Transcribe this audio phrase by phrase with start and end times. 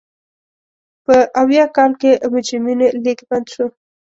[1.05, 1.15] په
[1.49, 3.65] ویاه کال کې مجرمینو لېږد بند شو.